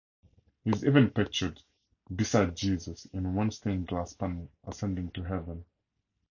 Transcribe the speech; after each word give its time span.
He 0.63 0.71
is 0.71 0.83
even 0.83 1.11
pictured 1.11 1.61
beside 2.15 2.55
Jesus 2.55 3.05
in 3.13 3.35
one 3.35 3.51
stained-glass 3.51 4.13
panel 4.15 4.49
ascending 4.65 5.11
to 5.11 5.21
heaven. 5.21 5.63